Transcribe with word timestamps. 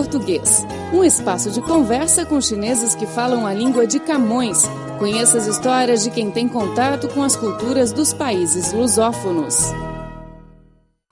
Português, 0.00 0.64
um 0.94 1.04
espaço 1.04 1.50
de 1.50 1.60
conversa 1.60 2.24
com 2.24 2.40
chineses 2.40 2.94
que 2.94 3.04
falam 3.04 3.46
a 3.46 3.52
língua 3.52 3.86
de 3.86 4.00
Camões. 4.00 4.62
Conheça 4.98 5.36
as 5.36 5.46
histórias 5.46 6.02
de 6.02 6.10
quem 6.10 6.30
tem 6.30 6.48
contato 6.48 7.06
com 7.08 7.22
as 7.22 7.36
culturas 7.36 7.92
dos 7.92 8.14
países 8.14 8.72
lusófonos. 8.72 9.56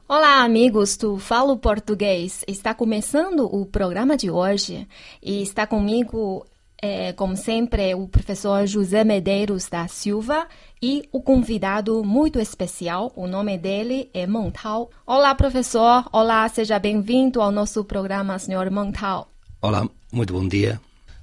Olá, 0.08 0.42
amigos 0.42 0.96
do 0.96 1.18
Falo 1.18 1.58
Português. 1.58 2.42
Está 2.48 2.72
começando 2.72 3.40
o 3.54 3.66
programa 3.66 4.16
de 4.16 4.30
hoje 4.30 4.88
e 5.22 5.42
está 5.42 5.66
comigo, 5.66 6.46
é, 6.80 7.12
como 7.12 7.36
sempre, 7.36 7.94
o 7.94 8.08
professor 8.08 8.66
José 8.66 9.04
Medeiros 9.04 9.68
da 9.68 9.86
Silva 9.86 10.48
e 10.80 11.08
o 11.12 11.20
convidado 11.20 12.02
muito 12.04 12.38
especial. 12.38 13.12
O 13.16 13.26
nome 13.26 13.58
dele 13.58 14.08
é 14.14 14.26
Montal. 14.26 14.90
Olá, 15.06 15.34
professor. 15.34 16.08
Olá, 16.12 16.48
seja 16.48 16.78
bem-vindo 16.78 17.40
ao 17.40 17.50
nosso 17.50 17.84
programa, 17.84 18.38
senhor 18.38 18.70
Montal. 18.70 19.30
Olá, 19.60 19.88
muito 20.12 20.32
bom 20.32 20.46
dia. 20.46 20.80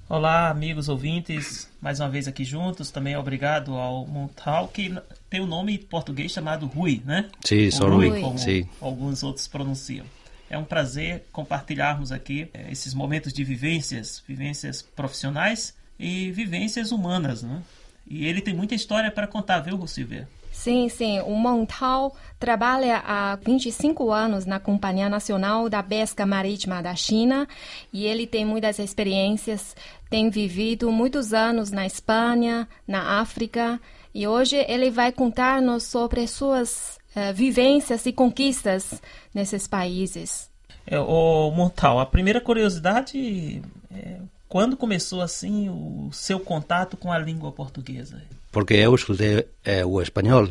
Olá, 0.07 0.49
amigos 0.49 0.87
ouvintes, 0.87 1.67
mais 1.81 1.99
uma 1.99 2.09
vez 2.09 2.27
aqui 2.27 2.43
juntos. 2.43 2.91
Também 2.91 3.15
obrigado 3.15 3.75
ao 3.75 4.05
Montal, 4.05 4.67
que 4.67 4.93
tem 5.29 5.39
o 5.39 5.45
um 5.45 5.47
nome 5.47 5.73
em 5.73 5.77
português 5.79 6.31
chamado 6.31 6.67
Rui, 6.67 7.01
né? 7.03 7.27
Sim, 7.43 7.71
só 7.71 7.89
Rui, 7.89 8.09
Rui, 8.09 8.21
como 8.21 8.37
Sim. 8.37 8.67
alguns 8.79 9.23
outros 9.23 9.47
pronunciam. 9.47 10.05
É 10.47 10.57
um 10.59 10.63
prazer 10.63 11.25
compartilharmos 11.31 12.11
aqui 12.11 12.47
é, 12.53 12.71
esses 12.71 12.93
momentos 12.93 13.33
de 13.33 13.43
vivências, 13.43 14.21
vivências 14.27 14.83
profissionais 14.83 15.73
e 15.97 16.31
vivências 16.31 16.91
humanas, 16.91 17.41
né? 17.41 17.63
E 18.07 18.25
ele 18.25 18.41
tem 18.41 18.53
muita 18.53 18.75
história 18.75 19.09
para 19.11 19.27
contar, 19.27 19.59
viu, 19.59 19.75
Rosilvia? 19.75 20.27
Sim, 20.51 20.87
sim. 20.87 21.19
O 21.21 21.35
Montal 21.35 22.15
trabalha 22.39 23.03
há 23.05 23.35
25 23.35 24.09
anos 24.09 24.45
na 24.45 24.59
Companhia 24.59 25.09
Nacional 25.09 25.69
da 25.69 25.83
Pesca 25.83 26.25
Marítima 26.25 26.81
da 26.81 26.95
China 26.95 27.47
e 27.91 28.05
ele 28.05 28.25
tem 28.25 28.45
muitas 28.45 28.79
experiências, 28.79 29.75
tem 30.09 30.29
vivido 30.29 30.91
muitos 30.91 31.33
anos 31.33 31.71
na 31.71 31.85
Espanha, 31.85 32.67
na 32.87 33.19
África 33.19 33.79
e 34.13 34.25
hoje 34.25 34.55
ele 34.67 34.89
vai 34.89 35.11
contar-nos 35.11 35.83
sobre 35.83 36.25
suas 36.25 36.97
uh, 37.15 37.33
vivências 37.33 38.05
e 38.05 38.13
conquistas 38.13 39.01
nesses 39.33 39.67
países. 39.67 40.49
É, 40.87 40.97
o 40.97 41.51
Montal, 41.51 41.99
a 41.99 42.05
primeira 42.05 42.39
curiosidade 42.39 43.61
é 43.93 44.19
quando 44.55 44.77
começou 44.77 45.19
assim 45.21 45.67
o 45.67 46.09
seu 46.13 46.39
contato 46.39 46.95
com 46.95 47.11
a 47.11 47.19
língua 47.19 47.51
portuguesa? 47.51 48.21
Porque 48.53 48.75
eu 48.75 48.95
estudei 48.95 49.45
eh, 49.65 49.83
o 49.83 50.01
espanhol 50.01 50.47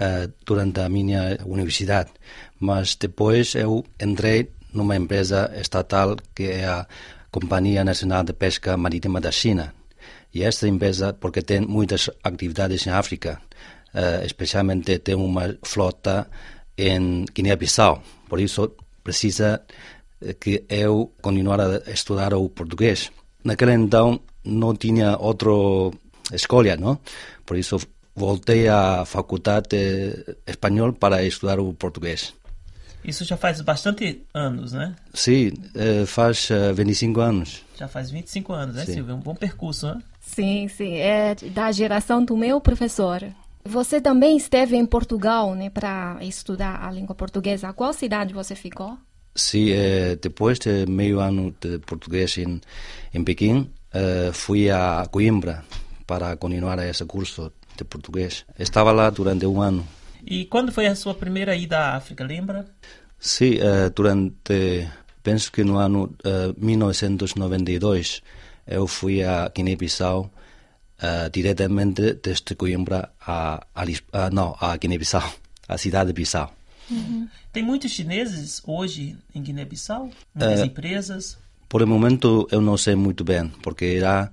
eh, 0.00 0.28
durante 0.44 0.80
a 0.80 0.88
minha 0.88 1.38
universidade, 1.46 2.10
mas 2.58 2.96
depois 2.96 3.54
eu 3.54 3.84
entrei 4.02 4.50
numa 4.74 4.96
empresa 4.96 5.48
estatal 5.54 6.16
que 6.34 6.42
é 6.42 6.66
a 6.66 6.88
Companhia 7.30 7.84
Nacional 7.84 8.24
de 8.24 8.32
Pesca 8.32 8.76
Marítima 8.76 9.20
da 9.20 9.30
China. 9.30 9.72
E 10.34 10.42
esta 10.42 10.66
empresa, 10.66 11.12
porque 11.12 11.40
tem 11.40 11.60
muitas 11.60 12.10
atividades 12.24 12.84
em 12.84 12.90
África, 12.90 13.40
eh, 13.94 14.22
especialmente 14.26 14.98
tem 14.98 15.14
uma 15.14 15.56
flota 15.62 16.28
em 16.76 17.24
Guiné-Bissau, 17.32 18.02
por 18.28 18.40
isso 18.40 18.72
precisa 19.04 19.62
que 20.40 20.64
eu 20.68 21.12
continuar 21.22 21.60
a 21.60 21.92
estudar 21.92 22.34
o 22.34 22.48
português. 22.48 23.12
Naquele 23.46 23.74
então 23.74 24.20
não 24.44 24.74
tinha 24.74 25.16
outra 25.16 25.50
escolha, 26.32 26.76
não? 26.76 26.98
Por 27.46 27.56
isso 27.56 27.78
voltei 28.12 28.66
à 28.66 29.04
faculdade 29.04 29.76
espanhol 30.44 30.92
para 30.92 31.22
estudar 31.22 31.60
o 31.60 31.72
português. 31.72 32.34
Isso 33.04 33.24
já 33.24 33.36
faz 33.36 33.60
bastante 33.60 34.24
anos, 34.34 34.72
né? 34.72 34.96
Sim, 35.14 35.52
eh, 35.76 36.04
faz 36.06 36.48
25 36.74 37.20
eh, 37.20 37.24
anos. 37.24 37.64
Já 37.78 37.86
faz 37.86 38.10
25 38.10 38.52
anos, 38.52 38.74
né, 38.74 38.84
sim. 38.84 38.94
Silvia? 38.94 39.14
Um 39.14 39.20
bom 39.20 39.34
percurso, 39.36 39.86
né? 39.86 40.02
Sim, 40.20 40.66
sim. 40.66 40.96
É 40.96 41.36
da 41.36 41.70
geração 41.70 42.24
do 42.24 42.36
meu 42.36 42.60
professor. 42.60 43.22
Você 43.64 44.00
também 44.00 44.36
esteve 44.36 44.76
em 44.76 44.84
Portugal, 44.84 45.54
né, 45.54 45.70
para 45.70 46.18
estudar 46.22 46.84
a 46.84 46.90
língua 46.90 47.14
portuguesa. 47.14 47.72
Qual 47.72 47.92
cidade 47.92 48.34
você 48.34 48.56
ficou? 48.56 48.98
Sim, 49.36 49.70
eh, 49.70 50.16
depois 50.16 50.58
de 50.58 50.86
meio 50.86 51.20
ano 51.20 51.54
de 51.60 51.78
português 51.80 52.38
em, 52.38 52.58
em 53.12 53.22
Pequim, 53.22 53.70
eh, 53.92 54.30
fui 54.32 54.70
a 54.70 55.06
Coimbra 55.10 55.62
para 56.06 56.36
continuar 56.36 56.78
esse 56.78 57.04
curso 57.04 57.52
de 57.76 57.84
português. 57.84 58.46
Estava 58.58 58.92
lá 58.92 59.10
durante 59.10 59.44
um 59.44 59.60
ano. 59.60 59.86
E 60.24 60.46
quando 60.46 60.72
foi 60.72 60.86
a 60.86 60.94
sua 60.94 61.14
primeira 61.14 61.54
ida 61.54 61.78
à 61.78 61.96
África, 61.96 62.24
lembra? 62.24 62.64
Sim, 63.18 63.58
eh, 63.60 63.90
durante, 63.94 64.88
penso 65.22 65.52
que 65.52 65.62
no 65.62 65.76
ano 65.76 66.16
1992, 66.56 68.22
eu 68.66 68.86
fui 68.86 69.22
a 69.22 69.52
Guiné-Bissau 69.54 70.30
diretamente 71.30 72.14
desde 72.22 72.54
Coimbra 72.54 73.10
a, 73.20 73.60
a, 73.74 73.84
a, 74.12 74.30
não, 74.30 74.56
a 74.58 74.74
Guiné-Bissau, 74.78 75.30
a 75.68 75.76
cidade 75.76 76.06
de 76.08 76.14
Bissau. 76.14 76.56
Uhum. 76.90 77.28
Tem 77.52 77.62
muitos 77.62 77.90
chineses 77.90 78.62
hoje 78.66 79.16
em 79.34 79.42
Guiné-Bissau? 79.42 80.10
Muitas 80.34 80.60
uh, 80.60 80.64
empresas? 80.64 81.38
Por 81.68 81.82
o 81.82 81.86
momento 81.86 82.46
eu 82.50 82.60
não 82.60 82.76
sei 82.76 82.94
muito 82.94 83.24
bem, 83.24 83.48
porque 83.62 83.98
já 84.00 84.30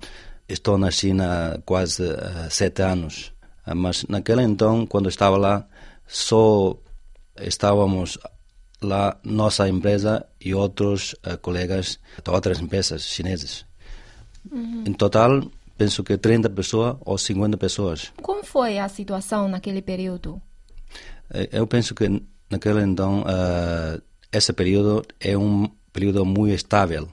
estou 0.48 0.78
na 0.78 0.90
China 0.90 1.60
quase 1.64 2.02
uh, 2.02 2.50
sete 2.50 2.82
anos. 2.82 3.32
Uh, 3.66 3.74
mas 3.74 4.04
naquele 4.08 4.42
então, 4.42 4.86
quando 4.86 5.08
estava 5.08 5.36
lá, 5.36 5.66
só 6.06 6.76
estávamos 7.40 8.18
lá 8.80 9.18
nossa 9.24 9.68
empresa 9.68 10.26
e 10.40 10.54
outros 10.54 11.16
colegas 11.40 11.98
de 12.22 12.30
outras 12.30 12.60
empresas 12.60 13.02
chinesas. 13.02 13.64
Uhum. 14.52 14.84
Em 14.86 14.92
total, 14.92 15.42
penso 15.76 16.04
que 16.04 16.18
30 16.18 16.50
pessoas 16.50 16.96
ou 17.00 17.16
50 17.16 17.56
pessoas. 17.56 18.12
Como 18.22 18.44
foi 18.44 18.78
a 18.78 18.88
situação 18.88 19.48
naquele 19.48 19.80
período? 19.80 20.40
Eu 21.50 21.66
penso 21.66 21.94
que 21.94 22.22
naquele 22.50 22.82
então, 22.82 23.22
uh, 23.22 24.00
esse 24.32 24.52
período 24.52 25.04
é 25.20 25.36
um 25.36 25.68
período 25.92 26.24
muito 26.24 26.54
estável, 26.54 27.08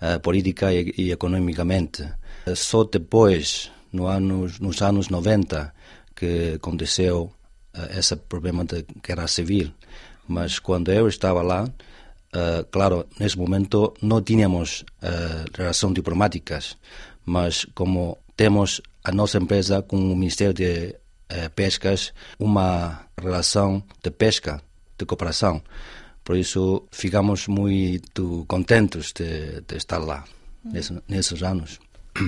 uh, 0.00 0.20
política 0.20 0.72
e, 0.72 0.94
e 0.96 1.12
economicamente. 1.12 2.02
Uh, 2.46 2.54
só 2.54 2.84
depois, 2.84 3.70
no 3.92 4.06
anos, 4.06 4.60
nos 4.60 4.82
anos 4.82 5.08
90, 5.08 5.72
que 6.14 6.54
aconteceu 6.56 7.32
esse 7.96 8.16
problema 8.16 8.64
de 8.64 8.84
guerra 9.02 9.28
civil. 9.28 9.72
Mas 10.26 10.58
quando 10.58 10.92
eu 10.92 11.08
estava 11.08 11.40
lá, 11.40 11.68
claro, 12.70 13.06
nesse 13.18 13.38
momento 13.38 13.94
não 14.02 14.20
tínhamos 14.20 14.84
relações 15.56 15.94
diplomáticas, 15.94 16.76
mas 17.24 17.64
como 17.74 18.18
temos 18.36 18.82
a 19.04 19.12
nossa 19.12 19.38
empresa 19.38 19.82
com 19.82 19.96
o 19.96 20.16
Ministério 20.16 20.52
de 20.52 20.94
Pescas, 21.54 22.12
uma 22.38 23.06
relação 23.20 23.82
de 24.02 24.10
pesca 24.10 24.60
de 24.98 25.06
cooperação. 25.06 25.62
Por 26.24 26.36
isso, 26.36 26.86
ficamos 26.90 27.48
muito 27.48 28.44
contentes 28.46 29.12
de, 29.12 29.60
de 29.62 29.76
estar 29.76 29.98
lá 29.98 30.24
nesse, 30.64 31.02
nesses 31.08 31.42
anos. 31.42 31.78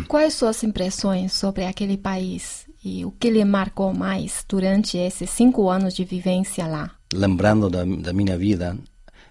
Quais 0.09 0.35
suas 0.35 0.63
impressões 0.63 1.33
sobre 1.33 1.65
aquele 1.65 1.99
país 1.99 2.67
e 2.85 3.05
o 3.05 3.11
que 3.13 3.31
lhe 3.31 3.45
marcou 3.45 3.93
mais 3.93 4.45
durante 4.49 4.97
esses 4.97 5.31
cinco 5.31 5.69
anos 5.69 5.95
de 5.95 6.05
vivência 6.05 6.67
lá? 6.67 6.91
Lembrando 7.13 7.69
da, 7.69 7.85
da 7.85 8.13
minha 8.13 8.39
vida, 8.39 8.77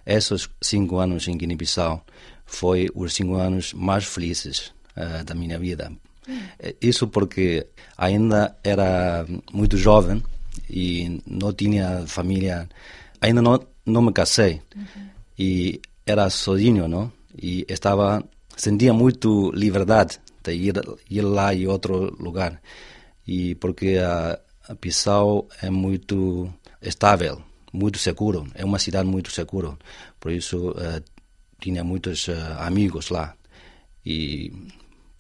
esses 0.06 0.50
cinco 0.62 0.98
anos 0.98 1.28
em 1.28 1.38
Guiné-Bissau 1.38 2.06
foi 2.46 2.90
os 2.94 3.14
cinco 3.14 3.36
anos 3.36 3.74
mais 3.74 4.06
felizes 4.06 4.74
uh, 4.96 5.24
da 5.24 5.34
minha 5.34 5.58
vida. 5.58 5.92
Isso 6.80 7.08
porque 7.08 7.68
ainda 7.98 8.56
era 8.64 9.26
muito 9.52 9.78
jovem 9.78 10.22
e 10.70 11.22
não 11.26 11.54
tinha 11.54 12.04
família. 12.08 12.70
Ainda 13.20 13.42
não, 13.42 13.60
não 13.86 14.02
me 14.02 14.12
casei. 14.14 14.62
Uhum. 14.76 15.10
e 15.38 15.82
era 16.06 16.30
sozinho, 16.30 16.88
não? 16.88 17.12
E 17.42 17.66
estava 17.70 18.24
sentia 18.56 18.94
muito 18.94 19.52
liberdade 19.52 20.20
de 20.44 20.54
ir, 20.54 20.76
ir 21.10 21.22
lá 21.22 21.54
e 21.54 21.68
outro 21.68 22.16
lugar. 22.20 22.62
E 23.28 23.56
porque 23.56 23.98
a, 23.98 24.40
a 24.68 24.74
Bissau 24.76 25.48
é 25.62 25.70
muito 25.70 26.52
estável, 26.82 27.42
muito 27.72 27.98
seguro, 27.98 28.48
é 28.56 28.66
uma 28.66 28.80
cidade 28.80 29.08
muito 29.08 29.32
segura, 29.32 29.78
por 30.20 30.32
isso 30.32 30.72
uh, 30.72 31.02
tinha 31.60 31.84
muitos 31.84 32.28
uh, 32.28 32.34
amigos 32.60 33.10
lá. 33.10 33.34
E 34.06 34.52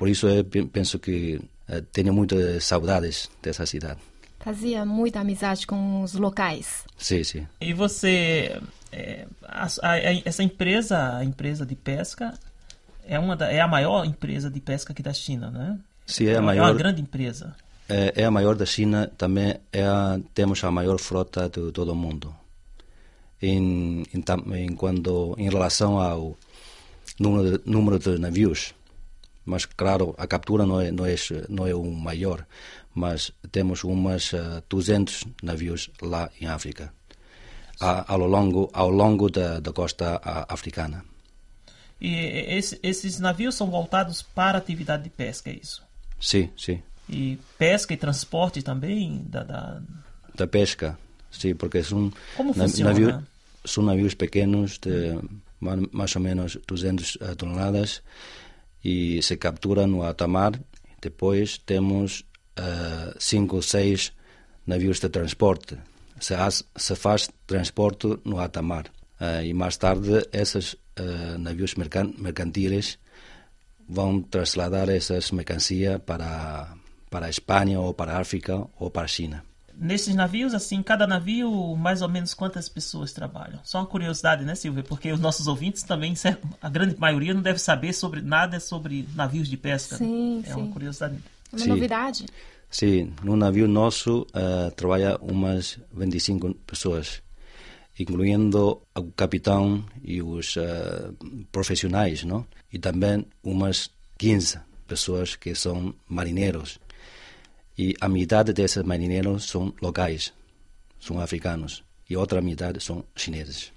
por 0.01 0.09
isso 0.09 0.27
eu 0.27 0.43
penso 0.43 0.97
que 0.97 1.39
uh, 1.69 1.79
tenho 1.93 2.11
muitas 2.11 2.63
saudades 2.63 3.29
dessa 3.39 3.67
cidade. 3.67 3.99
Fazia 4.39 4.83
muita 4.83 5.19
amizade 5.19 5.67
com 5.67 6.01
os 6.01 6.15
locais. 6.15 6.85
Sim, 6.97 7.23
sim. 7.23 7.47
E 7.61 7.71
você, 7.71 8.59
é, 8.91 9.27
a, 9.43 9.67
a, 9.83 9.97
essa 10.25 10.41
empresa, 10.41 11.17
a 11.17 11.23
empresa 11.23 11.67
de 11.67 11.75
pesca, 11.75 12.33
é 13.05 13.19
uma 13.19 13.35
da, 13.35 13.51
é 13.51 13.61
a 13.61 13.67
maior 13.67 14.03
empresa 14.03 14.49
de 14.49 14.59
pesca 14.59 14.91
aqui 14.91 15.03
da 15.03 15.13
China, 15.13 15.51
né? 15.51 15.77
Sim, 16.07 16.29
é 16.29 16.37
a 16.37 16.41
maior. 16.41 16.63
É 16.63 16.71
uma 16.71 16.77
grande 16.79 16.99
empresa. 16.99 17.55
É, 17.87 18.23
é 18.23 18.25
a 18.25 18.31
maior 18.31 18.55
da 18.55 18.65
China, 18.65 19.05
também 19.15 19.55
é 19.71 19.83
a, 19.83 20.19
temos 20.33 20.63
a 20.63 20.71
maior 20.71 20.97
frota 20.97 21.47
de 21.47 21.71
todo 21.71 21.91
o 21.91 21.95
mundo. 21.95 22.35
Em, 23.39 24.01
em, 24.11 24.23
em, 24.55 24.75
quando, 24.75 25.35
em 25.37 25.47
relação 25.47 25.99
ao 25.99 26.35
número 27.19 27.59
de, 27.59 27.69
número 27.69 27.99
de 27.99 28.17
navios. 28.17 28.73
Mas, 29.45 29.65
claro, 29.65 30.13
a 30.17 30.27
captura 30.27 30.65
não 30.65 30.79
é, 30.79 30.91
não 30.91 31.05
é, 31.05 31.15
não 31.49 31.67
é 31.67 31.73
o 31.73 31.83
maior, 31.83 32.45
mas 32.93 33.31
temos 33.51 33.83
umas 33.83 34.33
uh, 34.33 34.63
200 34.69 35.25
navios 35.41 35.89
lá 36.01 36.29
em 36.39 36.45
África, 36.45 36.93
a, 37.79 38.13
ao 38.13 38.19
longo, 38.19 38.69
ao 38.73 38.89
longo 38.89 39.29
da, 39.29 39.59
da 39.59 39.73
costa 39.73 40.21
africana. 40.47 41.03
E 41.99 42.15
esse, 42.57 42.79
esses 42.81 43.19
navios 43.19 43.55
são 43.55 43.69
voltados 43.69 44.21
para 44.21 44.57
a 44.57 44.61
atividade 44.61 45.03
de 45.03 45.09
pesca, 45.09 45.49
é 45.49 45.53
isso? 45.61 45.83
Sim, 46.19 46.49
sim. 46.57 46.81
E 47.09 47.37
pesca 47.57 47.93
e 47.93 47.97
transporte 47.97 48.61
também 48.61 49.23
da... 49.27 49.43
Da, 49.43 49.81
da 50.35 50.47
pesca, 50.47 50.97
sim, 51.31 51.55
porque 51.55 51.83
são... 51.83 52.11
Como 52.35 52.53
funciona? 52.53 52.91
Navio, 52.91 53.27
são 53.65 53.83
navios 53.83 54.13
pequenos 54.13 54.77
de 54.79 55.19
mais 55.59 56.15
ou 56.15 56.21
menos 56.21 56.57
200 56.67 57.17
eh, 57.21 57.35
toneladas 57.35 58.01
e 58.83 59.21
se 59.21 59.37
captura 59.37 59.85
no 59.87 60.03
alta 60.03 60.27
mar. 60.27 60.59
Depois 61.01 61.57
temos 61.57 62.25
uh, 62.59 63.15
cinco 63.19 63.57
ou 63.57 63.61
seis 63.61 64.13
navios 64.65 64.99
de 64.99 65.09
transporte. 65.09 65.77
Se, 66.19 66.35
se 66.75 66.95
faz 66.95 67.29
transporte 67.47 68.07
no 68.25 68.39
alta 68.39 68.61
mar. 68.61 68.85
Uh, 69.19 69.43
e 69.43 69.53
mais 69.53 69.77
tarde, 69.77 70.27
esses 70.31 70.73
uh, 70.73 71.37
navios 71.37 71.75
mercan 71.75 72.13
mercantiles 72.17 72.97
vão 73.87 74.21
trasladar 74.21 74.89
essas 74.89 75.31
mercancias 75.31 76.01
para, 76.05 76.73
para 77.09 77.25
a 77.25 77.29
Espanha 77.29 77.79
ou 77.79 77.93
para 77.93 78.13
a 78.13 78.19
África 78.19 78.67
ou 78.79 78.89
para 78.89 79.05
a 79.05 79.07
China 79.07 79.50
nesses 79.81 80.13
navios, 80.13 80.53
assim, 80.53 80.83
cada 80.83 81.07
navio, 81.07 81.75
mais 81.75 82.03
ou 82.03 82.07
menos 82.07 82.35
quantas 82.35 82.69
pessoas 82.69 83.11
trabalham? 83.11 83.59
Só 83.63 83.79
uma 83.79 83.87
curiosidade, 83.87 84.45
né, 84.45 84.53
Silvia? 84.53 84.83
Porque 84.83 85.11
os 85.11 85.19
nossos 85.19 85.47
ouvintes 85.47 85.81
também, 85.81 86.13
a 86.61 86.69
grande 86.69 86.95
maioria 86.99 87.33
não 87.33 87.41
deve 87.41 87.57
saber 87.57 87.91
sobre 87.91 88.21
nada 88.21 88.59
sobre 88.59 89.07
navios 89.15 89.47
de 89.47 89.57
pesca. 89.57 89.95
Né? 89.95 90.05
Sim, 90.05 90.35
né? 90.37 90.43
É 90.45 90.53
sim. 90.53 90.61
uma 90.61 90.71
curiosidade. 90.71 91.17
Uma 91.51 91.59
sim. 91.59 91.69
novidade. 91.69 92.25
Sim, 92.69 93.11
no 93.23 93.35
navio 93.35 93.67
nosso 93.67 94.21
uh, 94.21 94.71
trabalha 94.75 95.17
umas 95.19 95.77
25 95.91 96.53
pessoas, 96.65 97.21
incluindo 97.99 98.81
o 98.95 99.03
capitão 99.11 99.83
e 100.03 100.21
os 100.21 100.55
uh, 100.55 101.13
profissionais, 101.51 102.23
não? 102.23 102.45
E 102.71 102.77
também 102.77 103.25
umas 103.43 103.89
15 104.17 104.59
pessoas 104.87 105.35
que 105.35 105.55
são 105.55 105.93
marinheiros 106.07 106.79
e 107.77 107.95
a 107.99 108.07
metade 108.07 108.53
desses 108.53 108.83
marinheiros 108.83 109.45
são 109.45 109.73
locais, 109.81 110.33
são 110.99 111.19
africanos, 111.19 111.83
e 112.09 112.15
outra 112.15 112.41
metade 112.41 112.79
são 112.79 113.03
chineses. 113.15 113.71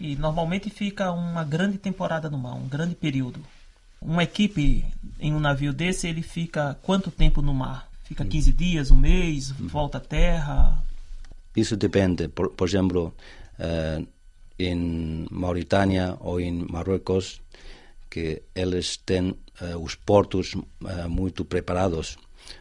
E 0.00 0.14
normalmente 0.16 0.70
fica 0.70 1.10
uma 1.12 1.44
grande 1.44 1.78
temporada 1.78 2.30
no 2.30 2.38
mar, 2.38 2.54
um 2.54 2.68
grande 2.68 2.94
período. 2.94 3.40
Uma 4.00 4.22
equipe 4.22 4.84
em 5.18 5.34
um 5.34 5.40
navio 5.40 5.72
desse, 5.72 6.06
ele 6.06 6.22
fica 6.22 6.78
quanto 6.82 7.10
tempo 7.10 7.42
no 7.42 7.52
mar? 7.52 7.88
Fica 8.04 8.24
15 8.24 8.50
hum. 8.50 8.54
dias, 8.54 8.90
um 8.90 8.96
mês, 8.96 9.50
hum. 9.50 9.66
volta 9.66 9.98
à 9.98 10.00
terra? 10.00 10.82
Isso 11.56 11.76
depende. 11.76 12.28
Por, 12.28 12.50
por 12.50 12.68
exemplo, 12.68 13.12
uh, 13.58 14.06
em 14.58 15.26
Mauritânia 15.30 16.16
ou 16.20 16.40
em 16.40 16.64
Marrocos, 16.70 17.40
que 18.08 18.42
eles 18.54 18.96
têm 18.96 19.30
uh, 19.30 19.78
os 19.82 19.96
portos 19.96 20.54
uh, 20.54 21.08
muito 21.08 21.44
preparados 21.44 22.16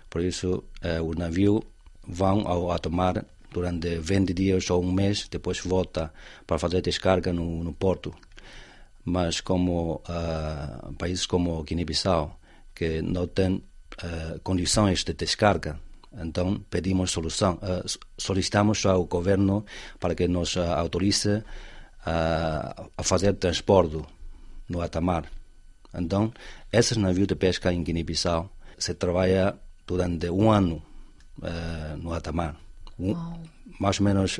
por 0.09 0.21
isso, 0.21 0.63
eh, 0.81 1.01
os 1.01 1.15
navios 1.15 1.61
vão 2.07 2.47
ao 2.47 2.71
alto 2.71 2.89
mar 2.89 3.25
durante 3.51 3.97
20 3.99 4.33
dias 4.33 4.69
ou 4.69 4.83
um 4.83 4.91
mês, 4.91 5.27
depois 5.29 5.59
volta 5.59 6.13
para 6.45 6.59
fazer 6.59 6.81
descarga 6.81 7.33
no, 7.33 7.63
no 7.63 7.73
porto. 7.73 8.13
Mas 9.03 9.41
como 9.41 10.01
uh, 10.03 10.93
países 10.93 11.25
como 11.25 11.63
Guiné-Bissau, 11.63 12.39
que 12.75 13.01
não 13.01 13.27
têm 13.27 13.55
uh, 13.55 14.39
condições 14.43 15.03
de 15.03 15.13
descarga, 15.13 15.79
então 16.13 16.59
pedimos 16.69 17.11
solução, 17.11 17.55
uh, 17.55 17.99
solicitamos 18.17 18.85
ao 18.85 19.05
governo 19.05 19.65
para 19.99 20.13
que 20.13 20.27
nos 20.27 20.57
autorize 20.57 21.43
a 22.05 23.03
fazer 23.03 23.33
transporte 23.33 23.99
no 24.69 24.81
alta 24.81 25.01
mar. 25.01 25.29
Então, 25.93 26.31
esses 26.71 26.95
navios 26.95 27.27
de 27.27 27.35
pesca 27.35 27.73
em 27.73 27.83
Guiné-Bissau 27.83 28.49
se 28.77 28.93
trabalha 28.93 29.57
durante 29.87 30.29
um 30.29 30.51
ano 30.51 30.83
uh, 31.41 31.97
no 31.97 32.13
alta 32.13 32.31
mar. 32.31 32.55
Um, 32.99 33.15
mais 33.79 33.99
ou 33.99 34.05
menos 34.05 34.39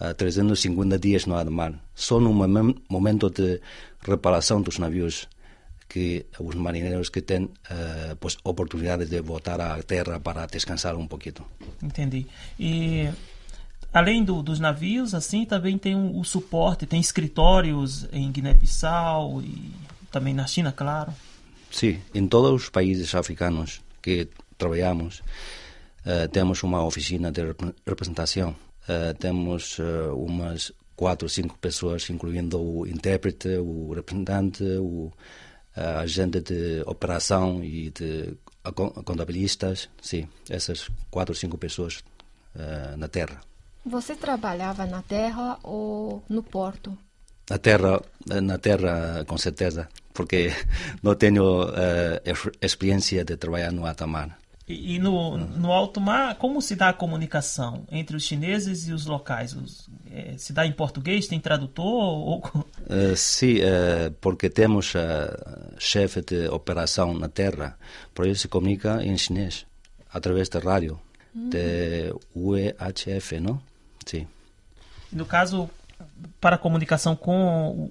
uh, 0.00 0.14
350 0.14 0.98
dias 0.98 1.26
no 1.26 1.34
alta 1.34 1.50
mar. 1.50 1.74
Só 1.94 2.20
no 2.20 2.32
momento 2.32 3.30
de 3.30 3.60
reparação 4.00 4.62
dos 4.62 4.78
navios 4.78 5.28
que 5.88 6.26
os 6.38 6.54
marinheiros 6.54 7.08
que 7.10 7.22
têm 7.22 7.44
uh, 7.44 8.16
pues, 8.20 8.36
oportunidade 8.44 9.06
de 9.06 9.20
voltar 9.20 9.60
à 9.60 9.82
terra 9.82 10.20
para 10.20 10.46
descansar 10.46 10.96
um 10.96 11.06
pouquinho. 11.06 11.46
Entendi. 11.82 12.26
E 12.58 13.08
além 13.92 14.24
do, 14.24 14.42
dos 14.42 14.60
navios, 14.60 15.14
assim, 15.14 15.44
também 15.44 15.78
tem 15.78 15.94
o, 15.94 16.18
o 16.18 16.24
suporte, 16.24 16.86
tem 16.86 17.00
escritórios 17.00 18.06
em 18.12 18.30
Guiné-Bissau 18.30 19.42
e 19.42 19.72
também 20.10 20.34
na 20.34 20.46
China, 20.46 20.72
claro. 20.72 21.12
Sim, 21.70 21.98
em 22.14 22.26
todos 22.26 22.62
os 22.62 22.68
países 22.68 23.14
africanos 23.14 23.80
que 24.02 24.28
trabalhamos, 24.56 25.22
uh, 26.04 26.28
temos 26.32 26.62
uma 26.62 26.84
oficina 26.84 27.30
de 27.30 27.42
representação. 27.86 28.56
Uh, 28.88 29.14
temos 29.18 29.78
uh, 29.78 30.14
umas 30.14 30.72
quatro 30.94 31.26
ou 31.26 31.28
cinco 31.28 31.58
pessoas, 31.58 32.08
incluindo 32.08 32.60
o 32.60 32.86
intérprete, 32.86 33.48
o 33.58 33.92
representante, 33.92 34.64
o 34.64 35.12
agente 35.74 36.40
de 36.40 36.82
operação 36.86 37.62
e 37.62 37.90
de 37.90 38.34
contabilistas. 39.04 39.90
Sim, 40.00 40.26
essas 40.48 40.88
quatro 41.10 41.32
ou 41.32 41.36
cinco 41.36 41.58
pessoas 41.58 42.02
na 42.96 43.08
Terra. 43.08 43.42
Você 43.84 44.16
trabalhava 44.16 44.86
na 44.86 45.02
Terra 45.02 45.58
ou 45.62 46.24
no 46.30 46.42
porto? 46.42 46.96
Na 47.50 47.58
Terra, 47.58 48.00
na 48.42 48.56
Terra, 48.56 49.22
com 49.26 49.36
certeza, 49.36 49.86
porque 50.14 50.50
não 51.02 51.14
tenho 51.14 51.44
experiência 52.62 53.22
de 53.22 53.36
trabalhar 53.36 53.70
no 53.70 53.84
alta 53.86 54.06
mar. 54.06 54.38
E, 54.68 54.96
e 54.96 54.98
no, 54.98 55.36
no 55.38 55.70
alto 55.70 56.00
mar, 56.00 56.34
como 56.36 56.60
se 56.60 56.74
dá 56.74 56.88
a 56.88 56.92
comunicação 56.92 57.84
entre 57.90 58.16
os 58.16 58.24
chineses 58.24 58.88
e 58.88 58.92
os 58.92 59.06
locais? 59.06 59.54
Os, 59.54 59.88
é, 60.10 60.34
se 60.36 60.52
dá 60.52 60.66
em 60.66 60.72
português? 60.72 61.28
Tem 61.28 61.38
tradutor? 61.38 61.84
Ou... 61.84 62.38
Uh, 62.38 63.16
sim, 63.16 63.58
uh, 63.58 64.10
porque 64.20 64.50
temos 64.50 64.94
uh, 64.94 64.98
chefe 65.78 66.20
de 66.20 66.48
operação 66.48 67.14
na 67.14 67.28
terra, 67.28 67.78
por 68.12 68.26
isso 68.26 68.42
se 68.42 68.48
comunica 68.48 69.02
em 69.04 69.16
chinês, 69.16 69.64
através 70.12 70.48
da 70.48 70.58
rádio, 70.58 70.98
uhum. 71.34 71.48
de 71.48 72.12
UEHF, 72.34 73.38
não? 73.38 73.60
Sim. 74.04 74.26
No 75.12 75.24
caso, 75.24 75.70
para 76.40 76.56
a 76.56 76.58
comunicação 76.58 77.14
com 77.14 77.88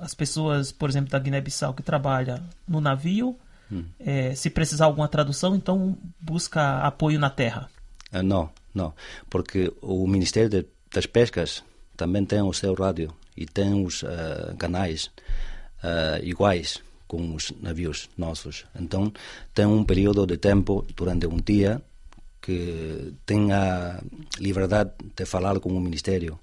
as 0.00 0.14
pessoas, 0.14 0.72
por 0.72 0.88
exemplo, 0.88 1.10
da 1.10 1.18
Guiné-Bissau 1.18 1.74
que 1.74 1.82
trabalha 1.82 2.42
no 2.66 2.80
navio, 2.80 3.38
Hum. 3.70 3.84
É, 3.98 4.34
se 4.34 4.50
precisar 4.50 4.86
alguma 4.86 5.08
tradução, 5.08 5.56
então 5.56 5.96
busca 6.20 6.78
apoio 6.80 7.18
na 7.18 7.30
terra. 7.30 7.68
Uh, 8.12 8.22
não, 8.22 8.50
não, 8.74 8.94
porque 9.28 9.72
o 9.82 10.06
Ministério 10.06 10.48
de, 10.48 10.66
das 10.92 11.06
Pescas 11.06 11.64
também 11.96 12.24
tem 12.24 12.40
o 12.42 12.52
seu 12.52 12.74
rádio 12.74 13.12
e 13.36 13.46
tem 13.46 13.84
os 13.84 14.02
uh, 14.02 14.54
canais 14.58 15.10
uh, 15.82 16.22
iguais 16.22 16.82
com 17.06 17.34
os 17.34 17.52
navios 17.60 18.08
nossos. 18.16 18.64
Então 18.78 19.12
tem 19.54 19.66
um 19.66 19.84
período 19.84 20.26
de 20.26 20.36
tempo 20.36 20.84
durante 20.96 21.26
um 21.26 21.38
dia 21.38 21.82
que 22.40 23.14
tem 23.24 23.52
a 23.52 24.00
liberdade 24.38 24.92
de 25.16 25.24
falar 25.24 25.58
com 25.58 25.70
o 25.70 25.80
Ministério, 25.80 26.38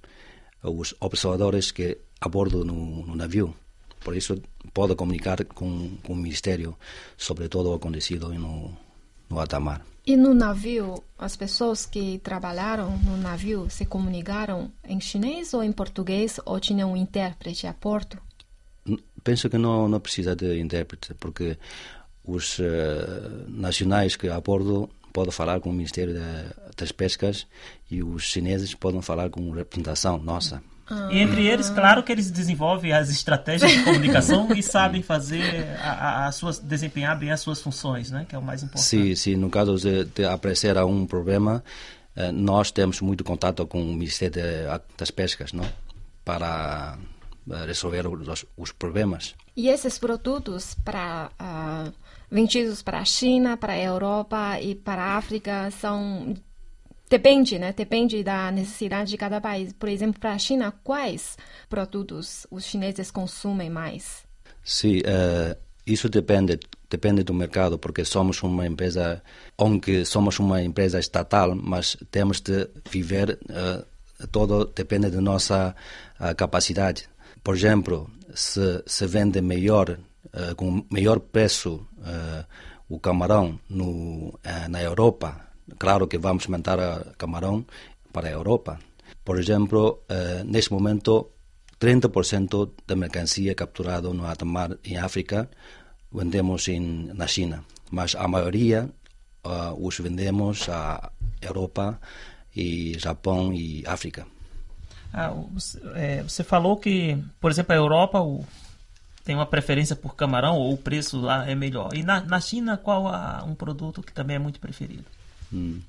os 0.62 0.94
observadores 1.00 1.72
que 1.72 1.98
a 2.20 2.28
bordo 2.28 2.66
no, 2.66 3.06
no 3.06 3.16
navio. 3.16 3.56
Por 4.04 4.16
isso 4.16 4.42
pode 4.74 4.96
comunicar 4.96 5.44
com, 5.46 5.98
com 6.04 6.14
o 6.14 6.16
Ministério 6.16 6.76
sobre 7.18 7.48
todo 7.48 7.72
o 7.72 7.76
acontecido 7.76 8.34
no, 8.34 8.76
no 9.30 9.40
alta 9.40 9.60
mar. 9.60 9.82
E 10.06 10.18
no 10.18 10.34
navio, 10.34 11.02
as 11.18 11.38
pessoas 11.38 11.86
que 11.86 12.20
trabalharam 12.20 12.98
no 12.98 13.16
navio 13.16 13.70
se 13.70 13.86
comunicaram 13.86 14.70
em 14.84 15.00
chinês 15.00 15.54
ou 15.54 15.64
em 15.64 15.72
português 15.72 16.40
ou 16.46 16.60
tinham 16.60 16.92
um 16.92 16.98
intérprete 16.98 17.66
a 17.68 17.74
porto? 17.74 18.22
Penso 19.24 19.50
que 19.50 19.58
não, 19.58 19.88
não 19.88 20.02
precisa 20.02 20.36
de 20.36 20.60
intérprete, 20.60 21.14
porque 21.14 21.58
os 22.26 22.60
uh, 22.60 22.64
nacionais 23.48 24.18
que 24.18 24.28
a 24.28 24.42
bordo 24.42 24.90
podem 25.14 25.32
falar 25.32 25.62
com 25.62 25.70
o 25.70 25.74
Ministério 25.74 26.14
das 26.76 26.92
Pescas 26.92 27.48
e 27.90 28.04
os 28.04 28.24
chineses 28.24 28.74
podem 28.74 29.02
falar 29.02 29.30
com 29.30 29.52
representação 29.52 30.18
nossa. 30.18 30.62
E 31.10 31.20
entre 31.20 31.48
eles, 31.48 31.70
claro 31.70 32.04
que 32.04 32.12
eles 32.12 32.30
desenvolvem 32.30 32.92
as 32.92 33.10
estratégias 33.10 33.72
de 33.72 33.84
comunicação 33.84 34.54
e 34.54 34.62
sabem 34.64 35.02
fazer 35.02 35.66
a, 35.80 36.28
a, 36.28 36.32
suas, 36.32 36.60
desempenhar 36.60 37.18
bem 37.18 37.32
as 37.32 37.40
suas 37.40 37.62
funções, 37.62 38.12
né? 38.12 38.26
Que 38.28 38.36
é 38.36 38.38
o 38.38 38.42
mais 38.42 38.64
importante. 38.64 38.86
Sim, 38.86 39.16
sim. 39.16 39.36
No 39.36 39.50
caso 39.50 39.76
de, 39.78 40.04
de 40.04 40.26
aparecer 40.26 40.78
um 40.80 41.06
problema, 41.06 41.64
eh, 42.16 42.32
nós 42.32 42.70
temos 42.70 43.00
muito 43.00 43.24
contato 43.24 43.66
com 43.66 43.82
o 43.82 43.94
Ministério 43.94 44.44
das 44.98 45.10
Pescas, 45.10 45.54
não? 45.54 45.66
Para 46.26 46.98
resolver 47.66 48.06
os, 48.08 48.46
os 48.58 48.72
problemas. 48.72 49.36
E 49.56 49.70
esses 49.70 49.98
produtos 49.98 50.76
para 50.84 51.30
uh, 51.40 51.94
vendidos 52.30 52.82
para 52.82 53.00
a 53.00 53.06
China, 53.06 53.56
para 53.56 53.74
a 53.74 53.80
Europa 53.80 54.60
e 54.60 54.76
para 54.76 55.04
a 55.04 55.18
África 55.18 55.70
são 55.72 56.36
depende, 57.10 57.60
né? 57.60 57.74
Depende 57.74 58.24
da 58.24 58.52
necessidade 58.52 59.12
de 59.12 59.18
cada 59.18 59.40
país. 59.42 59.74
Por 59.74 59.90
exemplo, 59.90 60.20
para 60.20 60.34
a 60.34 60.38
China, 60.40 60.74
quais 60.84 61.38
produtos 61.70 62.48
os 62.50 62.66
chineses 62.66 63.12
consumem 63.12 63.70
mais? 63.70 64.24
Sim, 64.64 65.00
uh, 65.00 65.56
isso 65.86 66.08
depende 66.10 66.60
depende 66.94 67.24
do 67.24 67.34
mercado, 67.34 67.80
porque 67.80 68.06
somos 68.06 68.44
uma 68.44 68.68
empresa, 68.68 69.24
aunque 69.58 70.06
somos 70.06 70.38
uma 70.38 70.62
empresa 70.62 71.00
estatal, 71.00 71.56
mas 71.56 71.98
temos 72.12 72.40
de 72.40 72.70
viver 72.92 73.40
uh, 73.50 74.28
todo 74.28 74.66
depende 74.66 75.10
da 75.10 75.20
nossa 75.20 75.76
uh, 76.20 76.36
capacidade. 76.36 77.10
Por 77.44 77.56
exemplo, 77.56 78.10
se 78.36 78.84
se 78.86 79.08
vende 79.08 79.42
melhor, 79.42 79.90
uh, 79.90 80.56
com 80.56 80.86
melhor 80.92 81.20
preço 81.20 81.88
o 82.90 83.00
camarão 83.00 83.58
no, 83.70 84.38
na 84.70 84.84
Europa, 84.84 85.53
claro 85.78 86.08
que 86.08 86.18
vamos 86.18 86.48
mandar 86.48 87.14
camarão 87.18 87.66
para 88.12 88.28
a 88.28 88.32
Europa. 88.32 88.80
Por 89.24 89.40
exemplo, 89.40 90.04
neste 90.46 90.72
momento, 90.72 91.32
30% 91.80 92.72
da 92.86 92.96
mercancia 92.96 93.56
capturada 93.56 94.12
no 94.14 94.26
alta 94.26 94.46
mar 94.46 94.78
em 94.84 94.98
África 94.98 95.50
vendemos 96.12 96.68
em, 96.68 97.12
na 97.14 97.26
China, 97.28 97.64
mas 97.92 98.16
a 98.16 98.28
maioria 98.28 98.90
os 99.78 100.00
vendemos 100.00 100.70
à 100.70 101.12
Europa 101.42 102.00
e 102.56 102.98
Japão 102.98 103.54
e 103.54 103.84
África. 103.86 104.26
Ah, 105.12 105.30
você, 105.52 105.80
é, 105.96 106.24
você 106.24 106.44
falou 106.44 106.78
que, 106.78 107.18
por 107.40 107.52
exemplo, 107.52 107.74
a 107.74 107.76
Europa 107.76 108.22
o, 108.22 108.46
tem 109.24 109.36
uma 109.36 109.46
preferência 109.46 109.96
por 109.96 110.16
camarão 110.16 110.58
ou 110.58 110.74
o 110.74 110.78
preço 110.78 111.20
lá 111.20 111.48
é 111.48 111.54
melhor. 111.54 111.94
E 111.94 112.04
na, 112.04 112.22
na 112.22 112.40
China, 112.40 112.78
qual 112.78 113.08
a, 113.08 113.44
um 113.46 113.54
produto 113.54 114.02
que 114.02 114.14
também 114.14 114.38
é 114.38 114.40
muito 114.40 114.60
preferido? 114.60 115.06
Hum. 115.54 115.82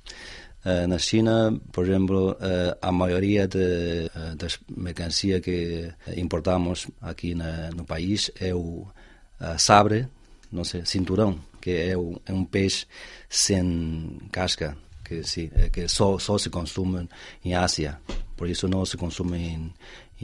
Uh, 0.65 0.87
na 0.89 0.99
China, 0.99 1.61
por 1.73 1.85
exemplo, 1.85 2.33
uh, 2.33 2.77
a 2.81 2.91
maioria 2.91 3.47
de, 3.47 4.11
uh, 4.17 4.35
das 4.35 4.59
mercancias 4.75 5.43
que 5.43 5.93
importamos 6.17 6.87
aqui 7.03 7.35
na, 7.35 7.71
no 7.71 7.85
país 7.85 8.31
é 8.41 8.55
o 8.55 8.87
sabre, 9.59 10.09
não 10.51 10.65
sei, 10.65 10.87
cinturão, 10.87 11.39
que 11.61 11.71
é, 11.71 11.99
o, 11.99 12.19
é 12.25 12.33
um 12.33 12.47
peixe 12.47 12.87
sem 13.29 14.19
casca, 14.33 14.75
que, 15.05 15.23
sim, 15.23 15.51
que 15.71 15.87
só, 15.87 16.19
só 16.19 16.39
se 16.39 16.49
consome 16.49 17.07
em 17.45 17.55
Ásia, 17.55 18.01
por 18.35 18.49
isso 18.49 18.67
não 18.67 18.87
se 18.87 18.97
consome 18.97 19.37
em, 19.37 19.75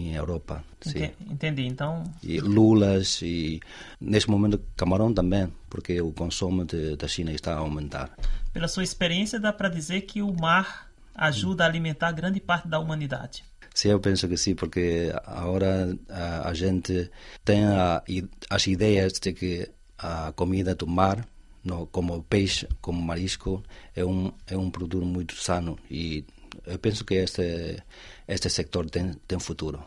em 0.09 0.15
Europa. 0.15 0.65
Sim. 0.81 1.11
Entendi, 1.31 1.67
então... 1.67 2.05
E 2.23 2.41
lulas 2.41 3.21
e, 3.23 3.61
neste 4.01 4.31
momento, 4.31 4.61
camarão 4.77 5.13
também, 5.13 5.53
porque 5.69 6.01
o 6.01 6.13
consumo 6.13 6.65
de, 6.65 6.97
da 6.97 7.07
China 7.07 7.33
está 7.33 7.55
a 7.55 7.59
aumentar. 7.59 8.11
Pela 8.53 8.69
sua 8.69 8.83
experiência, 8.83 9.39
dá 9.39 9.53
para 9.53 9.69
dizer 9.69 10.03
que 10.03 10.23
o 10.23 10.33
mar 10.33 10.91
ajuda 11.15 11.65
a 11.65 11.67
alimentar 11.67 12.13
grande 12.13 12.41
parte 12.41 12.69
da 12.69 12.79
humanidade. 12.79 13.45
Sim, 13.75 13.91
eu 13.91 14.01
penso 14.01 14.27
que 14.27 14.37
sim, 14.37 14.55
porque 14.55 15.13
agora 15.25 15.97
a, 16.09 16.49
a 16.49 16.55
gente 16.55 17.11
tem 17.45 17.65
a, 17.65 18.03
as 18.49 18.67
ideias 18.67 19.13
de 19.13 19.33
que 19.33 19.69
a 19.99 20.33
comida 20.33 20.75
do 20.75 20.87
mar 20.87 21.27
no, 21.63 21.87
como 21.87 22.23
peixe, 22.23 22.67
como 22.81 23.01
marisco, 23.01 23.63
é 23.95 24.05
um, 24.05 24.33
é 24.47 24.57
um 24.57 24.71
produto 24.71 25.05
muito 25.05 25.35
sano 25.37 25.79
e 25.91 26.25
eu 26.67 26.79
penso 26.79 27.05
que 27.05 27.15
este, 27.15 27.83
este 28.27 28.49
sector 28.51 28.89
tem, 28.89 29.15
tem 29.27 29.39
futuro. 29.39 29.83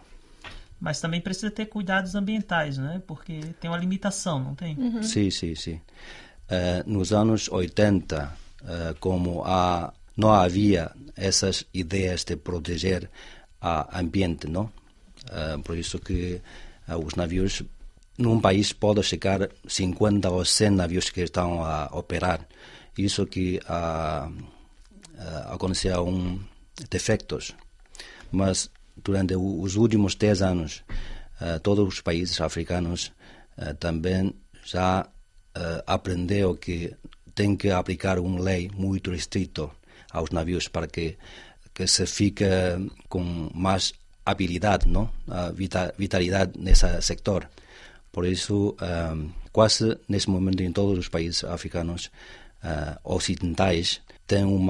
Mas 0.79 0.99
também 0.99 1.21
precisa 1.21 1.49
ter 1.49 1.67
cuidados 1.67 2.13
ambientais, 2.13 2.77
né? 2.77 3.01
Porque 3.07 3.39
tem 3.61 3.71
uma 3.71 3.77
limitação, 3.77 4.39
não 4.39 4.53
tem? 4.53 4.75
Uhum. 4.77 5.01
Sim, 5.01 5.31
sim, 5.31 5.55
sim. 5.55 5.81
Uh, 6.49 6.83
nos 6.85 7.13
anos 7.13 7.47
80, 7.49 8.25
uh, 8.25 8.67
eh, 8.67 8.95
como 8.99 9.43
há, 9.45 9.93
não 10.17 10.33
havia 10.33 10.91
essas 11.15 11.65
ideias 11.73 12.25
de 12.25 12.35
proteger 12.35 13.09
o 13.61 13.97
ambiente, 13.97 14.45
não? 14.47 14.65
Uh, 15.31 15.61
por 15.63 15.77
isso 15.77 15.99
que 15.99 16.41
os 17.05 17.15
navios 17.15 17.63
num 18.17 18.41
país 18.41 18.73
pode 18.73 19.01
chegar 19.03 19.49
50 19.65 20.29
ou 20.29 20.43
100 20.43 20.69
navios 20.71 21.09
que 21.09 21.21
estão 21.21 21.63
a 21.63 21.85
operar. 21.93 22.45
Isso 22.97 23.25
que 23.25 23.59
a, 23.65 24.29
a, 25.17 25.53
aconteceu 25.53 26.05
um 26.05 26.39
defectos. 26.89 27.55
Mas 28.31 28.69
durante 28.95 29.35
os 29.35 29.75
últimos 29.75 30.15
10 30.15 30.41
anos, 30.41 30.83
uh, 31.41 31.59
todos 31.59 31.87
os 31.87 32.01
países 32.01 32.39
africanos 32.41 33.11
uh, 33.57 33.73
também 33.75 34.33
já 34.65 35.01
uh, 35.01 35.83
aprendeu 35.85 36.55
que 36.55 36.95
tem 37.35 37.55
que 37.55 37.69
aplicar 37.69 38.19
uma 38.19 38.39
lei 38.39 38.69
muito 38.75 39.11
restrita 39.11 39.69
aos 40.11 40.29
navios 40.29 40.67
para 40.67 40.87
que, 40.87 41.17
que 41.73 41.87
se 41.87 42.05
fique 42.05 42.45
com 43.09 43.49
mais 43.53 43.93
habilidade, 44.23 44.87
não? 44.87 45.09
A 45.27 45.51
vitalidade 45.97 46.51
nesse 46.59 46.85
setor. 47.01 47.49
Por 48.11 48.23
isso, 48.27 48.77
quase 49.51 49.97
nesse 50.07 50.29
momento 50.29 50.61
em 50.61 50.71
todos 50.71 50.99
os 50.99 51.09
países 51.09 51.43
africanos 51.43 52.11
ocidentais 53.03 53.99
tem 54.27 54.45
um 54.45 54.67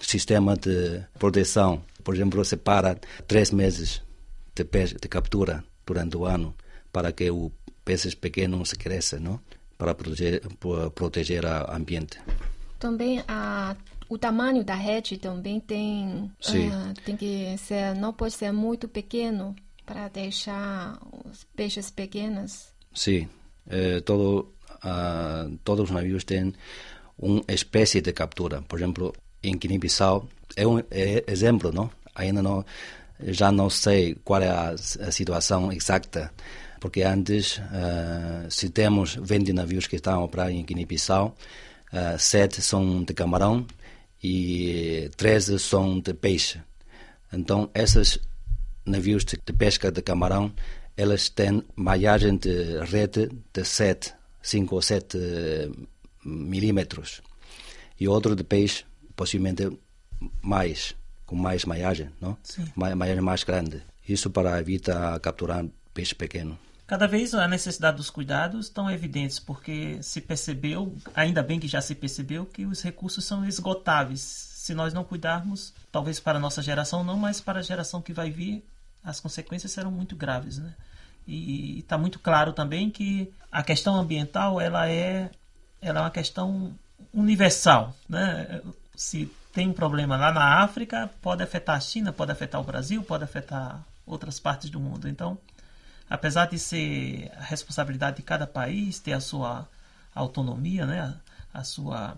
sistema 0.00 0.56
de 0.56 1.02
proteção. 1.18 1.82
Por 2.02 2.14
exemplo, 2.14 2.44
separa 2.44 2.98
três 3.26 3.50
meses 3.50 4.02
de, 4.54 4.64
peixe, 4.64 4.94
de 4.94 5.08
captura 5.08 5.64
durante 5.86 6.16
o 6.16 6.24
ano 6.24 6.54
para 6.92 7.12
que 7.12 7.30
os 7.30 7.50
peces 7.84 8.14
pequenos 8.14 8.70
se 8.70 8.76
cresçam, 8.76 9.20
não? 9.20 9.40
para 9.76 9.94
proteger, 9.94 10.42
proteger 10.94 11.44
o 11.44 11.70
ambiente. 11.72 12.18
Também 12.78 13.22
a 13.26 13.76
o 14.06 14.18
tamanho 14.18 14.62
da 14.62 14.74
rede 14.74 15.16
também 15.16 15.58
tem 15.58 16.30
uh, 16.40 16.94
tem 17.04 17.16
que 17.16 17.56
ser 17.56 17.94
não 17.96 18.12
pode 18.12 18.34
ser 18.34 18.52
muito 18.52 18.86
pequeno 18.86 19.56
para 19.86 20.08
deixar 20.08 21.00
os 21.24 21.44
peixes 21.56 21.90
pequenos 21.90 22.74
Sim, 22.94 23.28
eh, 23.66 24.00
todo, 24.00 24.52
uh, 24.84 25.58
todos 25.64 25.84
os 25.84 25.90
navios 25.90 26.22
têm 26.22 26.54
uma 27.18 27.42
espécie 27.48 28.00
de 28.00 28.12
captura. 28.12 28.62
Por 28.62 28.78
exemplo, 28.78 29.12
em 29.42 29.56
Guiné-Bissau 29.56 30.28
é 30.56 30.66
um 30.66 30.78
é 30.90 31.24
exemplo, 31.26 31.72
não? 31.72 31.90
Ainda 32.14 32.42
não 32.42 32.64
já 33.20 33.52
não 33.52 33.70
sei 33.70 34.16
qual 34.24 34.42
é 34.42 34.48
a, 34.48 34.70
a 34.70 35.12
situação 35.12 35.72
exata, 35.72 36.32
porque 36.80 37.02
antes, 37.02 37.58
uh, 37.58 38.50
se 38.50 38.68
temos 38.70 39.16
20 39.20 39.52
navios 39.52 39.86
que 39.86 39.96
estão 39.96 40.20
a 40.20 40.24
operar 40.24 40.50
em 40.50 40.64
Guiné-Bissau, 40.64 41.34
uh, 41.92 42.18
sete 42.18 42.60
são 42.60 43.04
de 43.04 43.14
camarão 43.14 43.66
e 44.22 45.10
13 45.16 45.58
são 45.58 46.00
de 46.00 46.12
peixe. 46.12 46.60
Então, 47.32 47.70
esses 47.74 48.18
navios 48.84 49.24
de, 49.24 49.38
de 49.44 49.52
pesca 49.52 49.90
de 49.90 50.02
camarão 50.02 50.52
elas 50.96 51.28
têm 51.28 51.62
malhagem 51.74 52.36
de 52.36 52.78
rede 52.84 53.28
de 53.52 53.64
7, 53.64 54.14
5 54.42 54.74
ou 54.74 54.82
7 54.82 55.18
eh, 55.18 55.68
milímetros. 56.24 57.22
E 57.98 58.08
outro 58.08 58.34
de 58.34 58.42
peixe, 58.42 58.84
possivelmente 59.14 59.70
mais, 60.42 60.94
com 61.26 61.36
mais 61.36 61.64
malhagem, 61.64 62.10
não? 62.20 62.36
Sim. 62.42 62.66
malhagem 62.74 63.20
mais 63.22 63.44
grande. 63.44 63.82
Isso 64.08 64.30
para 64.30 64.60
evitar 64.60 65.18
capturar 65.20 65.64
peixe 65.92 66.14
pequeno. 66.14 66.58
Cada 66.86 67.06
vez 67.06 67.32
a 67.32 67.48
necessidade 67.48 67.96
dos 67.96 68.10
cuidados 68.10 68.66
estão 68.66 68.90
evidentes, 68.90 69.38
porque 69.38 70.02
se 70.02 70.20
percebeu, 70.20 70.94
ainda 71.14 71.42
bem 71.42 71.58
que 71.58 71.66
já 71.66 71.80
se 71.80 71.94
percebeu, 71.94 72.44
que 72.44 72.66
os 72.66 72.82
recursos 72.82 73.24
são 73.24 73.46
esgotáveis. 73.46 74.20
Se 74.20 74.74
nós 74.74 74.92
não 74.92 75.04
cuidarmos, 75.04 75.72
talvez 75.90 76.20
para 76.20 76.38
a 76.38 76.40
nossa 76.40 76.62
geração 76.62 77.02
não, 77.02 77.16
mas 77.16 77.40
para 77.40 77.60
a 77.60 77.62
geração 77.62 78.02
que 78.02 78.12
vai 78.12 78.30
vir, 78.30 78.62
as 79.02 79.18
consequências 79.18 79.72
serão 79.72 79.90
muito 79.90 80.14
graves, 80.14 80.58
né? 80.58 80.74
E 81.26 81.78
está 81.78 81.96
muito 81.96 82.18
claro 82.18 82.52
também 82.52 82.90
que 82.90 83.32
a 83.50 83.62
questão 83.62 83.96
ambiental 83.96 84.60
ela 84.60 84.86
é, 84.86 85.30
ela 85.84 86.00
é 86.00 86.02
uma 86.02 86.10
questão 86.10 86.74
universal, 87.12 87.94
né? 88.08 88.60
Se 88.96 89.30
tem 89.52 89.68
um 89.68 89.72
problema 89.72 90.16
lá 90.16 90.32
na 90.32 90.62
África, 90.62 91.10
pode 91.20 91.42
afetar 91.42 91.76
a 91.76 91.80
China, 91.80 92.12
pode 92.12 92.32
afetar 92.32 92.60
o 92.60 92.64
Brasil, 92.64 93.02
pode 93.02 93.22
afetar 93.22 93.84
outras 94.06 94.40
partes 94.40 94.70
do 94.70 94.80
mundo. 94.80 95.08
Então, 95.08 95.38
apesar 96.08 96.46
de 96.46 96.58
ser 96.58 97.30
a 97.36 97.42
responsabilidade 97.42 98.16
de 98.16 98.22
cada 98.22 98.46
país 98.46 98.98
ter 98.98 99.12
a 99.12 99.20
sua 99.20 99.68
autonomia, 100.14 100.86
né? 100.86 101.14
A, 101.52 101.62
sua 101.62 102.16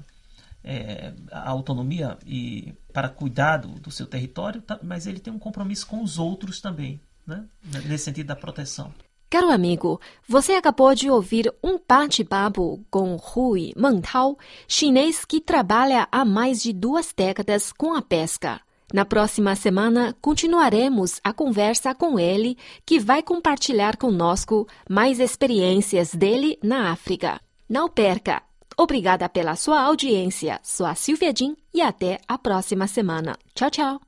é, 0.64 1.12
a 1.30 1.50
autonomia 1.50 2.16
e 2.24 2.72
para 2.92 3.08
cuidar 3.08 3.58
do, 3.58 3.68
do 3.68 3.90
seu 3.90 4.06
território, 4.06 4.62
tá, 4.62 4.78
mas 4.82 5.06
ele 5.06 5.20
tem 5.20 5.32
um 5.32 5.38
compromisso 5.38 5.86
com 5.86 6.02
os 6.02 6.18
outros 6.18 6.60
também, 6.60 7.00
né? 7.26 7.44
nesse 7.84 8.04
sentido 8.04 8.28
da 8.28 8.36
proteção. 8.36 8.94
Caro 9.36 9.50
amigo, 9.50 10.00
você 10.26 10.52
acabou 10.52 10.94
de 10.94 11.10
ouvir 11.10 11.52
um 11.62 11.78
bate-papo 11.86 12.82
com 12.90 13.16
Rui 13.16 13.70
Mengtao, 13.76 14.38
chinês 14.66 15.26
que 15.26 15.42
trabalha 15.42 16.08
há 16.10 16.24
mais 16.24 16.62
de 16.62 16.72
duas 16.72 17.12
décadas 17.14 17.70
com 17.70 17.94
a 17.94 18.00
pesca. 18.00 18.62
Na 18.94 19.04
próxima 19.04 19.54
semana, 19.54 20.16
continuaremos 20.22 21.20
a 21.22 21.34
conversa 21.34 21.94
com 21.94 22.18
ele, 22.18 22.56
que 22.86 22.98
vai 22.98 23.22
compartilhar 23.22 23.98
conosco 23.98 24.66
mais 24.88 25.20
experiências 25.20 26.14
dele 26.14 26.58
na 26.62 26.90
África. 26.90 27.38
Não 27.68 27.90
perca! 27.90 28.42
Obrigada 28.74 29.28
pela 29.28 29.54
sua 29.54 29.82
audiência. 29.82 30.58
Sou 30.62 30.86
a 30.86 30.94
Silvia 30.94 31.34
Jin 31.36 31.54
e 31.74 31.82
até 31.82 32.20
a 32.26 32.38
próxima 32.38 32.86
semana. 32.86 33.36
Tchau, 33.54 33.70
tchau! 33.70 34.00